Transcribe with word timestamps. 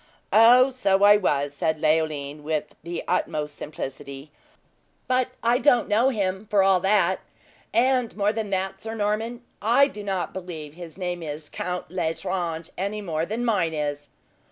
"Oh, 0.33 0.71
so 0.71 1.03
I 1.03 1.17
was," 1.17 1.53
said 1.53 1.79
Leoline, 1.79 2.41
with 2.41 2.73
the 2.81 3.03
utmost 3.07 3.55
simplicity. 3.55 4.31
"But 5.07 5.27
I 5.43 5.59
don't 5.59 5.87
know 5.87 6.09
him, 6.09 6.47
for 6.47 6.63
all 6.63 6.79
that; 6.79 7.19
and 7.71 8.17
more 8.17 8.33
than 8.33 8.49
that, 8.49 8.81
Sir 8.81 8.95
Norman, 8.95 9.43
I 9.61 9.87
do 9.87 10.03
not 10.03 10.33
believe 10.33 10.73
his 10.73 10.97
name 10.97 11.21
is 11.21 11.51
Count 11.51 11.91
L'Estrange, 11.91 12.71
any 12.79 13.01
more 13.03 13.27
than 13.27 13.45
mine 13.45 13.75
is!" 13.75 14.09